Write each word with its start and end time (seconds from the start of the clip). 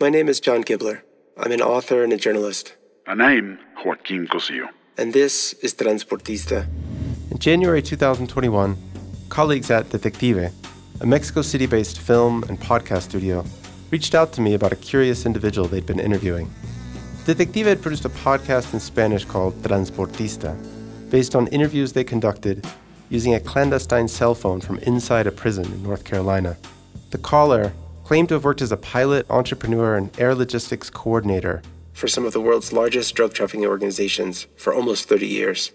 My 0.00 0.08
name 0.08 0.28
is 0.28 0.40
John 0.40 0.64
Gibler. 0.64 1.02
I'm 1.36 1.52
an 1.52 1.62
author 1.62 2.02
and 2.02 2.12
a 2.12 2.16
journalist. 2.16 2.74
And 3.06 3.22
I'm 3.22 3.60
Joaquin 3.84 4.26
Cosio. 4.26 4.68
And 4.98 5.12
this 5.12 5.52
is 5.62 5.72
Transportista. 5.72 6.66
In 7.30 7.38
January 7.38 7.80
2021, 7.80 8.76
colleagues 9.28 9.70
at 9.70 9.88
Detective, 9.90 10.52
a 11.00 11.06
Mexico 11.06 11.42
City 11.42 11.66
based 11.66 12.00
film 12.00 12.42
and 12.48 12.58
podcast 12.58 13.02
studio, 13.02 13.44
reached 13.92 14.16
out 14.16 14.32
to 14.32 14.40
me 14.40 14.54
about 14.54 14.72
a 14.72 14.76
curious 14.76 15.26
individual 15.26 15.68
they'd 15.68 15.86
been 15.86 16.00
interviewing. 16.00 16.50
Detective 17.24 17.68
had 17.68 17.80
produced 17.80 18.04
a 18.04 18.08
podcast 18.08 18.74
in 18.74 18.80
Spanish 18.80 19.24
called 19.24 19.54
Transportista, 19.62 20.58
based 21.08 21.36
on 21.36 21.46
interviews 21.48 21.92
they 21.92 22.02
conducted 22.02 22.66
using 23.10 23.34
a 23.34 23.40
clandestine 23.40 24.08
cell 24.08 24.34
phone 24.34 24.60
from 24.60 24.78
inside 24.78 25.28
a 25.28 25.30
prison 25.30 25.66
in 25.66 25.84
North 25.84 26.02
Carolina. 26.02 26.56
The 27.10 27.18
caller 27.18 27.72
claimed 28.04 28.28
to 28.28 28.34
have 28.34 28.44
worked 28.44 28.62
as 28.62 28.70
a 28.70 28.76
pilot, 28.76 29.26
entrepreneur, 29.30 29.96
and 29.96 30.10
air 30.20 30.34
logistics 30.34 30.90
coordinator 30.90 31.62
for 31.94 32.06
some 32.06 32.26
of 32.26 32.32
the 32.32 32.40
world's 32.40 32.72
largest 32.72 33.14
drug 33.14 33.32
trafficking 33.32 33.64
organizations 33.66 34.46
for 34.56 34.74
almost 34.74 35.08
30 35.08 35.26
years. 35.26 35.72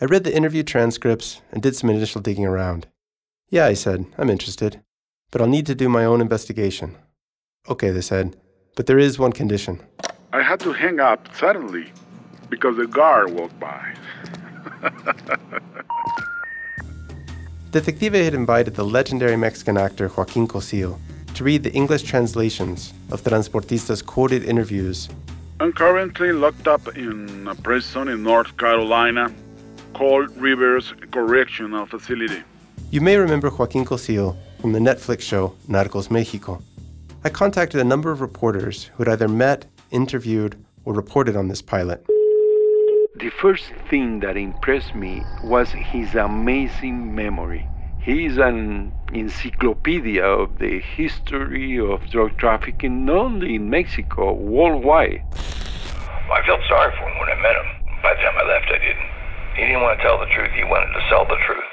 I 0.00 0.04
read 0.04 0.22
the 0.22 0.34
interview 0.34 0.62
transcripts 0.62 1.40
and 1.50 1.60
did 1.60 1.74
some 1.74 1.90
initial 1.90 2.20
digging 2.20 2.46
around. 2.46 2.86
Yeah, 3.50 3.66
I 3.66 3.74
said, 3.74 4.06
I'm 4.16 4.30
interested, 4.30 4.80
but 5.32 5.40
I'll 5.40 5.48
need 5.48 5.66
to 5.66 5.74
do 5.74 5.88
my 5.88 6.04
own 6.04 6.20
investigation. 6.20 6.96
Okay, 7.68 7.90
they 7.90 8.00
said, 8.00 8.36
but 8.76 8.86
there 8.86 8.98
is 8.98 9.18
one 9.18 9.32
condition. 9.32 9.80
I 10.32 10.42
had 10.42 10.60
to 10.60 10.72
hang 10.72 11.00
up 11.00 11.34
suddenly 11.34 11.90
because 12.48 12.76
the 12.76 12.86
guard 12.86 13.30
walked 13.30 13.58
by. 13.58 13.94
Detective 17.70 18.14
had 18.14 18.32
invited 18.32 18.74
the 18.74 18.84
legendary 18.84 19.36
Mexican 19.36 19.76
actor 19.76 20.08
Joaquin 20.08 20.48
Cosio 20.48 20.98
to 21.34 21.44
read 21.44 21.62
the 21.62 21.72
English 21.72 22.02
translations 22.02 22.94
of 23.10 23.22
Transportista's 23.22 24.00
quoted 24.00 24.42
interviews. 24.42 25.10
I'm 25.60 25.74
currently 25.74 26.32
locked 26.32 26.66
up 26.66 26.96
in 26.96 27.46
a 27.46 27.54
prison 27.54 28.08
in 28.08 28.22
North 28.22 28.56
Carolina 28.56 29.30
called 29.92 30.34
Rivers 30.38 30.94
Correctional 31.10 31.84
Facility. 31.84 32.42
You 32.90 33.02
may 33.02 33.18
remember 33.18 33.50
Joaquin 33.50 33.84
Cosio 33.84 34.34
from 34.62 34.72
the 34.72 34.78
Netflix 34.78 35.20
show 35.20 35.54
Narcos 35.68 36.10
Mexico. 36.10 36.62
I 37.22 37.28
contacted 37.28 37.82
a 37.82 37.84
number 37.84 38.10
of 38.10 38.22
reporters 38.22 38.84
who 38.84 39.04
had 39.04 39.12
either 39.12 39.28
met, 39.28 39.66
interviewed, 39.90 40.56
or 40.86 40.94
reported 40.94 41.36
on 41.36 41.48
this 41.48 41.60
pilot. 41.60 42.02
The 43.20 43.30
first 43.30 43.72
thing 43.90 44.20
that 44.20 44.36
impressed 44.36 44.94
me 44.94 45.24
was 45.42 45.70
his 45.70 46.14
amazing 46.14 47.16
memory. 47.16 47.66
He 48.00 48.26
is 48.26 48.38
an 48.38 48.92
encyclopedia 49.12 50.22
of 50.22 50.58
the 50.58 50.78
history 50.78 51.80
of 51.80 52.08
drug 52.10 52.38
trafficking, 52.38 53.06
not 53.06 53.16
only 53.16 53.56
in 53.56 53.68
Mexico, 53.68 54.34
worldwide. 54.34 55.24
I 55.34 56.46
felt 56.46 56.60
sorry 56.68 56.94
for 56.96 57.08
him 57.10 57.18
when 57.18 57.28
I 57.28 57.42
met 57.42 57.56
him. 57.56 57.66
By 58.04 58.14
the 58.14 58.20
time 58.22 58.34
I 58.38 58.46
left, 58.46 58.66
I 58.66 58.78
didn't. 58.78 59.10
He 59.56 59.62
didn't 59.66 59.82
want 59.82 59.98
to 59.98 60.02
tell 60.04 60.20
the 60.20 60.26
truth, 60.26 60.52
he 60.54 60.62
wanted 60.62 60.92
to 60.94 61.00
sell 61.10 61.24
the 61.24 61.38
truth. 61.44 61.64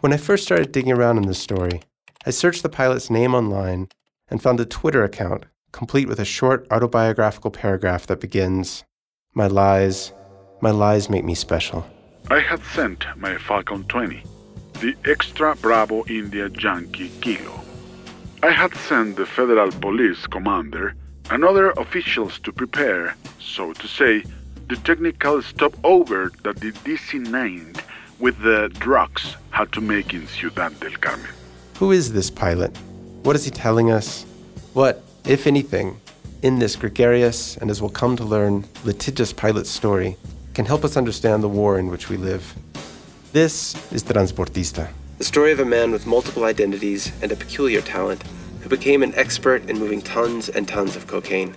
When 0.00 0.12
I 0.12 0.18
first 0.18 0.44
started 0.44 0.70
digging 0.70 0.92
around 0.92 1.16
in 1.16 1.26
this 1.26 1.38
story, 1.38 1.80
I 2.26 2.30
searched 2.30 2.62
the 2.62 2.68
pilot's 2.68 3.08
name 3.08 3.34
online 3.34 3.88
and 4.28 4.42
found 4.42 4.60
a 4.60 4.66
Twitter 4.66 5.02
account 5.02 5.46
complete 5.72 6.08
with 6.08 6.20
a 6.20 6.26
short 6.26 6.66
autobiographical 6.70 7.50
paragraph 7.50 8.06
that 8.08 8.20
begins 8.20 8.84
My 9.36 9.48
lies, 9.48 10.12
my 10.60 10.70
lies 10.70 11.10
make 11.10 11.24
me 11.24 11.34
special. 11.34 11.84
I 12.30 12.38
had 12.38 12.62
sent 12.66 13.04
my 13.16 13.36
Falcon 13.36 13.82
20, 13.84 14.22
the 14.74 14.94
extra 15.04 15.56
Bravo 15.56 16.04
India 16.06 16.48
Yankee 16.48 17.10
Kilo. 17.20 17.60
I 18.44 18.52
had 18.52 18.72
sent 18.76 19.16
the 19.16 19.26
federal 19.26 19.72
police 19.72 20.24
commander 20.28 20.94
and 21.30 21.44
other 21.44 21.72
officials 21.72 22.38
to 22.44 22.52
prepare, 22.52 23.16
so 23.40 23.72
to 23.72 23.88
say, 23.88 24.22
the 24.68 24.76
technical 24.76 25.42
stopover 25.42 26.30
that 26.44 26.60
the 26.60 26.70
DC 26.70 27.18
9 27.18 27.74
with 28.20 28.38
the 28.40 28.68
drugs 28.78 29.34
had 29.50 29.72
to 29.72 29.80
make 29.80 30.14
in 30.14 30.28
Ciudad 30.28 30.78
del 30.78 30.92
Carmen. 31.00 31.26
Who 31.78 31.90
is 31.90 32.12
this 32.12 32.30
pilot? 32.30 32.70
What 33.24 33.34
is 33.34 33.44
he 33.44 33.50
telling 33.50 33.90
us? 33.90 34.26
What, 34.74 35.02
if 35.26 35.48
anything, 35.48 36.00
in 36.44 36.58
this 36.58 36.76
gregarious 36.76 37.56
and, 37.56 37.70
as 37.70 37.80
we'll 37.80 37.90
come 37.90 38.14
to 38.16 38.22
learn, 38.22 38.66
litigious 38.84 39.32
pilot's 39.32 39.70
story 39.70 40.14
can 40.52 40.66
help 40.66 40.84
us 40.84 40.94
understand 40.94 41.42
the 41.42 41.48
war 41.48 41.78
in 41.78 41.88
which 41.88 42.10
we 42.10 42.18
live? 42.18 42.54
This 43.32 43.74
is 43.90 44.04
Transportista. 44.04 44.90
The 45.16 45.24
story 45.24 45.52
of 45.52 45.58
a 45.58 45.64
man 45.64 45.90
with 45.90 46.06
multiple 46.06 46.44
identities 46.44 47.10
and 47.22 47.32
a 47.32 47.36
peculiar 47.36 47.80
talent 47.80 48.22
who 48.60 48.68
became 48.68 49.02
an 49.02 49.14
expert 49.14 49.68
in 49.70 49.78
moving 49.78 50.02
tons 50.02 50.50
and 50.50 50.68
tons 50.68 50.96
of 50.96 51.06
cocaine. 51.06 51.54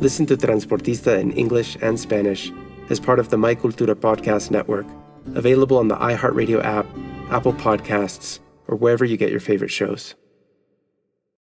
Listen 0.00 0.24
to 0.26 0.36
Transportista 0.36 1.18
in 1.18 1.32
English 1.32 1.76
and 1.82 1.98
Spanish 1.98 2.52
as 2.88 3.00
part 3.00 3.18
of 3.18 3.30
the 3.30 3.36
My 3.36 3.56
Cultura 3.56 3.96
podcast 3.96 4.52
network, 4.52 4.86
available 5.34 5.78
on 5.78 5.88
the 5.88 5.96
iHeartRadio 5.96 6.64
app, 6.64 6.86
Apple 7.32 7.52
Podcasts, 7.52 8.38
or 8.68 8.76
wherever 8.76 9.04
you 9.04 9.16
get 9.16 9.32
your 9.32 9.40
favorite 9.40 9.72
shows. 9.72 10.14